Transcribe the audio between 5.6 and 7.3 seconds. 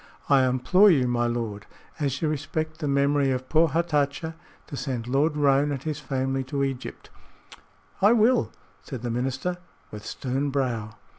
and his family to Egypt."